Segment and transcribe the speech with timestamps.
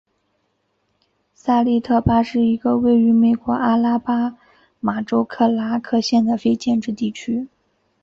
[1.35, 4.35] 萨利特帕是一个位于美国阿拉巴
[4.79, 7.47] 马州克拉克县的非建制地区。